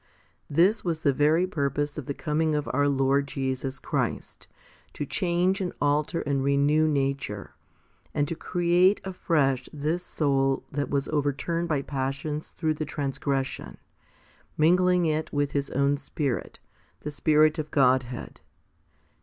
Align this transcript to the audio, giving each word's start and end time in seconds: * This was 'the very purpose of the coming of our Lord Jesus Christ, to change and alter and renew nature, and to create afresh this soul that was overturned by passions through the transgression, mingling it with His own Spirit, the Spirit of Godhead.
* 0.31 0.43
This 0.49 0.83
was 0.83 1.01
'the 1.01 1.13
very 1.13 1.45
purpose 1.45 1.95
of 1.95 2.07
the 2.07 2.15
coming 2.15 2.55
of 2.55 2.67
our 2.73 2.89
Lord 2.89 3.27
Jesus 3.27 3.77
Christ, 3.77 4.47
to 4.93 5.05
change 5.05 5.61
and 5.61 5.71
alter 5.79 6.21
and 6.21 6.43
renew 6.43 6.87
nature, 6.87 7.53
and 8.11 8.27
to 8.27 8.33
create 8.33 8.99
afresh 9.03 9.69
this 9.71 10.03
soul 10.03 10.63
that 10.71 10.89
was 10.89 11.07
overturned 11.09 11.67
by 11.67 11.83
passions 11.83 12.49
through 12.49 12.73
the 12.73 12.83
transgression, 12.83 13.77
mingling 14.57 15.05
it 15.05 15.31
with 15.31 15.51
His 15.51 15.69
own 15.69 15.97
Spirit, 15.97 16.57
the 17.01 17.11
Spirit 17.11 17.59
of 17.59 17.69
Godhead. 17.69 18.41